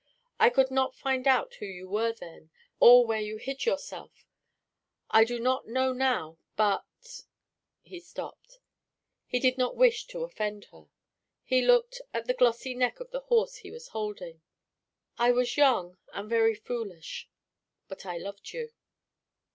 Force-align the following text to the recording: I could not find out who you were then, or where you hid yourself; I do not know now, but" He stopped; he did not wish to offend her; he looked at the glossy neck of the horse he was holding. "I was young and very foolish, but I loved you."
I 0.39 0.49
could 0.49 0.71
not 0.71 0.95
find 0.95 1.27
out 1.27 1.53
who 1.59 1.67
you 1.67 1.87
were 1.87 2.11
then, 2.11 2.49
or 2.79 3.05
where 3.05 3.19
you 3.21 3.37
hid 3.37 3.65
yourself; 3.67 4.25
I 5.11 5.23
do 5.23 5.37
not 5.39 5.67
know 5.67 5.93
now, 5.93 6.39
but" 6.55 7.21
He 7.83 7.99
stopped; 7.99 8.59
he 9.27 9.37
did 9.39 9.59
not 9.59 9.75
wish 9.75 10.07
to 10.07 10.23
offend 10.23 10.65
her; 10.71 10.85
he 11.43 11.61
looked 11.61 12.01
at 12.15 12.25
the 12.25 12.33
glossy 12.33 12.73
neck 12.73 12.99
of 12.99 13.11
the 13.11 13.19
horse 13.19 13.57
he 13.57 13.69
was 13.69 13.89
holding. 13.89 14.41
"I 15.19 15.31
was 15.31 15.55
young 15.55 15.99
and 16.13 16.27
very 16.27 16.55
foolish, 16.55 17.29
but 17.87 18.03
I 18.03 18.17
loved 18.17 18.53
you." 18.53 18.71